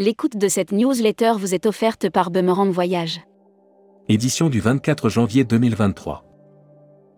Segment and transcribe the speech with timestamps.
[0.00, 3.20] L'écoute de cette newsletter vous est offerte par Boomerang Voyage.
[4.08, 6.24] Édition du 24 janvier 2023.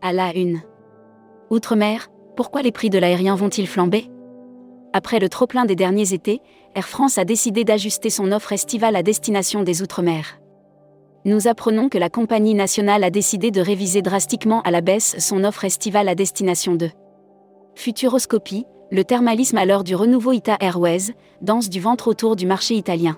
[0.01, 0.63] À la une.
[1.49, 4.11] Outre-mer, pourquoi les prix de l'aérien vont-ils flamber?
[4.93, 6.41] Après le trop-plein des derniers étés,
[6.75, 10.41] Air France a décidé d'ajuster son offre estivale à destination des Outre-mer.
[11.25, 15.45] Nous apprenons que la compagnie nationale a décidé de réviser drastiquement à la baisse son
[15.45, 16.91] offre estivale à destination de
[17.77, 22.75] Futuroscopie, le thermalisme à l'heure du renouveau Ita Airways, danse du ventre autour du marché
[22.75, 23.17] italien.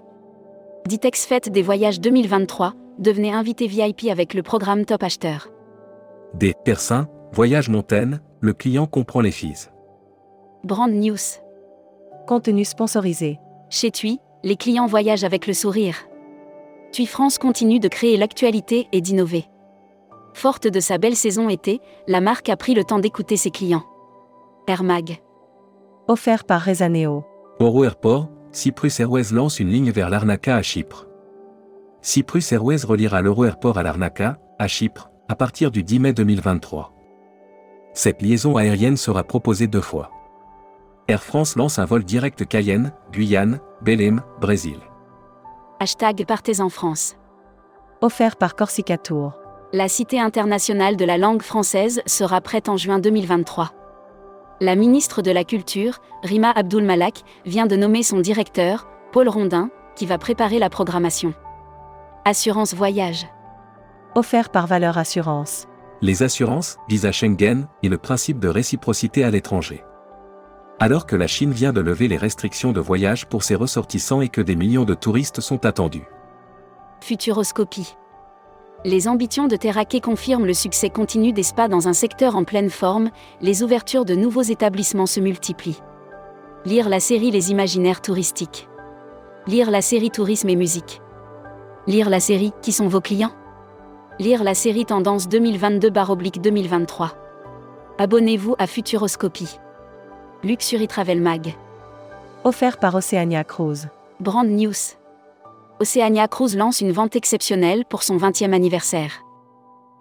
[0.87, 5.49] Ditex Fête des Voyages 2023, devenez invité VIP avec le programme Top Acheteur.
[6.33, 9.69] Des Persins, Voyage Montaigne, le client comprend les fees.
[10.63, 11.17] Brand News.
[12.29, 13.41] Contenu sponsorisé.
[13.69, 15.97] Chez TUI, les clients voyagent avec le sourire.
[16.93, 19.47] TUI France continue de créer l'actualité et d'innover.
[20.35, 23.85] Forte de sa belle saison été, la marque a pris le temps d'écouter ses clients.
[24.69, 25.19] Air Mag.
[26.07, 27.25] Offert par Rezaneo.
[27.61, 31.07] Oro Airport, Cyprus Airways lance une ligne vers Larnaca à Chypre.
[32.03, 36.93] Cyprus Airways reliera l'Euro Airport à Larnaca, à Chypre, à partir du 10 mai 2023.
[37.95, 40.11] Cette liaison aérienne sera proposée deux fois.
[41.09, 44.77] Air France lance un vol direct Cayenne, Guyane, Belém, Brésil.
[45.81, 47.17] Hashtag Partez en France.
[48.03, 49.33] Offert par Corsica Tour.
[49.73, 53.71] La Cité internationale de la langue française sera prête en juin 2023.
[54.61, 59.69] La ministre de la Culture, Rima Abdul Malak, vient de nommer son directeur, Paul Rondin,
[59.97, 61.35] qui va préparer la programmation.
[62.25, 63.27] Assurance Voyage.
[64.15, 65.67] Offert par Valeur Assurance.
[66.03, 69.83] Les assurances, visa Schengen, et le principe de réciprocité à l'étranger.
[70.79, 74.29] Alors que la Chine vient de lever les restrictions de voyage pour ses ressortissants et
[74.29, 76.07] que des millions de touristes sont attendus.
[77.01, 77.97] Futuroscopie.
[78.87, 82.69] Les ambitions de Terraquet confirment le succès continu des spas dans un secteur en pleine
[82.69, 83.09] forme,
[83.41, 85.81] les ouvertures de nouveaux établissements se multiplient.
[86.67, 88.69] Lire la série Les imaginaires touristiques.
[89.47, 91.01] Lire la série Tourisme et musique.
[91.87, 93.33] Lire la série Qui sont vos clients?
[94.19, 97.13] Lire la série Tendance 2022-2023.
[97.97, 99.59] Abonnez-vous à Futuroscopie.
[100.43, 101.55] Luxury Travel Mag.
[102.45, 103.89] Offert par Oceania Cruise.
[104.21, 104.75] Brand News.
[105.81, 109.25] Oceania Cruise lance une vente exceptionnelle pour son 20e anniversaire.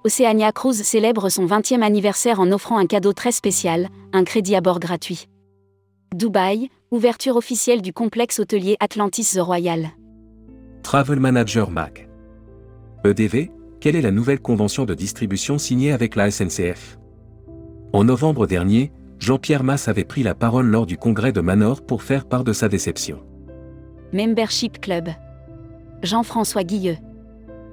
[0.06, 4.62] Oceania Cruise célèbre son 20e anniversaire en offrant un cadeau très spécial, un crédit à
[4.62, 5.28] bord gratuit.
[6.14, 9.88] Dubaï, ouverture officielle du complexe hôtelier Atlantis The Royal.
[10.84, 12.08] Travel Manager Mag.
[13.04, 17.00] EDV, quelle est la nouvelle convention de distribution signée avec la SNCF
[17.94, 22.04] En novembre dernier, Jean-Pierre Masse avait pris la parole lors du congrès de Manor pour
[22.04, 23.24] faire part de sa déception.
[24.12, 25.10] Membership Club.
[26.04, 26.98] Jean-François Guilleux.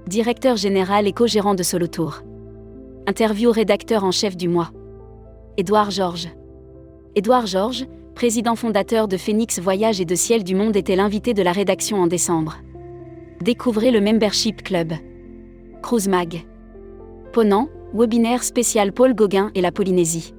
[0.06, 2.22] Directeur général et co-gérant de Solotour.
[3.08, 4.70] Interview rédacteur en chef du mois.
[5.56, 6.28] Édouard Georges.
[7.16, 11.42] Édouard Georges, président fondateur de Phoenix Voyage et de Ciel du Monde, était l'invité de
[11.42, 12.58] la rédaction en décembre.
[13.42, 14.92] Découvrez le Membership Club.
[15.82, 16.46] Cruise Mag.
[17.32, 20.34] Ponant, webinaire spécial Paul Gauguin et la Polynésie.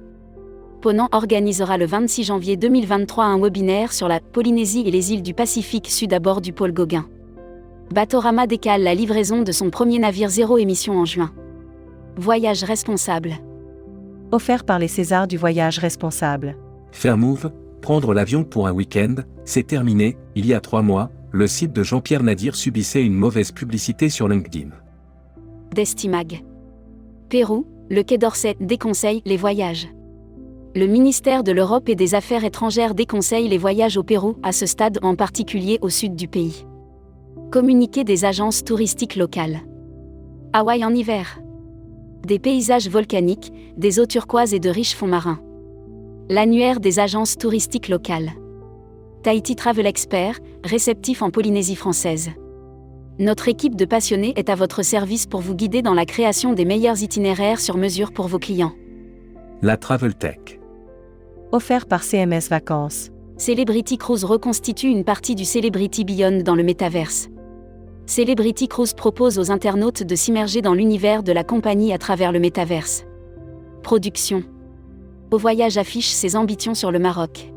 [0.80, 5.34] Ponant organisera le 26 janvier 2023 un webinaire sur la Polynésie et les îles du
[5.34, 7.06] Pacifique Sud à bord du Paul Gauguin.
[7.92, 11.30] Batorama décale la livraison de son premier navire zéro émission en juin.
[12.16, 13.34] Voyage responsable.
[14.30, 16.56] Offert par les Césars du voyage responsable.
[16.90, 21.74] Fairmove, prendre l'avion pour un week-end, c'est terminé, il y a trois mois, le site
[21.74, 24.70] de Jean-Pierre Nadir subissait une mauvaise publicité sur LinkedIn.
[25.74, 26.42] Destimag.
[27.28, 29.88] Pérou, le Quai d'Orsay déconseille les voyages.
[30.74, 34.64] Le ministère de l'Europe et des Affaires étrangères déconseille les voyages au Pérou, à ce
[34.64, 36.64] stade en particulier au sud du pays.
[37.52, 39.60] Communiqué des agences touristiques locales.
[40.54, 41.38] Hawaï en hiver.
[42.26, 45.38] Des paysages volcaniques, des eaux turquoises et de riches fonds marins.
[46.30, 48.30] L'annuaire des agences touristiques locales.
[49.22, 52.30] Tahiti Travel Expert, réceptif en Polynésie française.
[53.18, 56.64] Notre équipe de passionnés est à votre service pour vous guider dans la création des
[56.64, 58.72] meilleurs itinéraires sur mesure pour vos clients.
[59.60, 60.58] La Travel Tech.
[61.52, 63.10] Offert par CMS Vacances.
[63.36, 67.28] Celebrity Cruise reconstitue une partie du Celebrity Beyond dans le métaverse.
[68.06, 72.40] Celebrity Cruise propose aux internautes de s'immerger dans l'univers de la compagnie à travers le
[72.40, 73.04] métaverse.
[73.82, 74.42] Production.
[75.30, 77.52] Au voyage affiche ses ambitions sur le Maroc.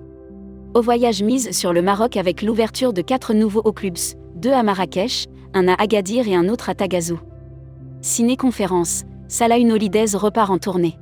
[0.75, 3.97] Au voyage mise sur le Maroc avec l'ouverture de quatre nouveaux hauts clubs,
[4.35, 7.19] deux à Marrakech, un à Agadir et un autre à Tagazou.
[8.01, 10.97] Ciné-conférence, Salah Holidays repart en tournée.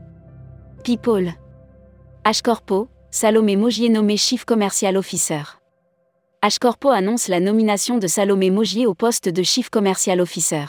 [0.84, 1.34] People.
[2.26, 5.63] H-Corpo, Salomé Mogier nommé Chief Commercial Officer.
[6.44, 10.66] H-Corpo annonce la nomination de Salomé Mogier au poste de Chief Commercial Officer.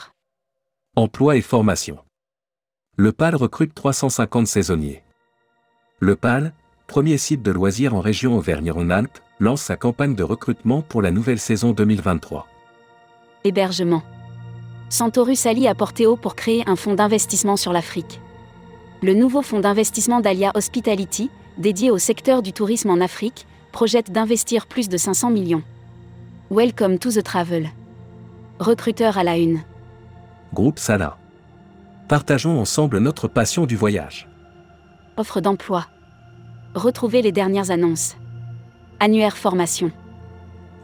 [0.95, 1.97] Emploi et formation.
[2.95, 5.03] Le PAL recrute 350 saisonniers.
[5.99, 6.53] Le PAL,
[6.87, 11.39] premier site de loisirs en région Auvergne-Rhône-Alpes, lance sa campagne de recrutement pour la nouvelle
[11.39, 12.47] saison 2023.
[13.43, 14.03] Hébergement.
[14.87, 18.21] Santorus allie à Porteo pour créer un fonds d'investissement sur l'Afrique.
[19.03, 23.45] Le nouveau fonds d'investissement d'Alia Hospitality, dédié au secteur du tourisme en Afrique,
[23.75, 25.61] projette d'investir plus de 500 millions.
[26.49, 27.67] Welcome to the travel.
[28.57, 29.63] Recruteur à la une.
[30.53, 31.17] Groupe Sala.
[32.07, 34.29] Partageons ensemble notre passion du voyage.
[35.17, 35.87] Offre d'emploi.
[36.73, 38.15] Retrouvez les dernières annonces.
[39.01, 39.91] Annuaire formation.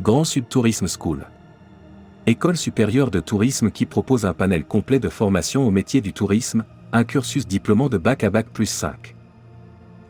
[0.01, 1.27] Grand Sud Tourisme School.
[2.27, 6.65] École supérieure de tourisme qui propose un panel complet de formation au métier du tourisme,
[6.91, 9.15] un cursus diplômant de bac à bac plus 5.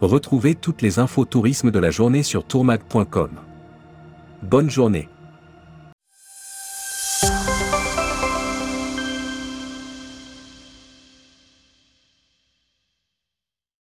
[0.01, 3.29] Retrouvez toutes les infos tourisme de la journée sur tourmag.com.
[4.41, 5.07] Bonne journée.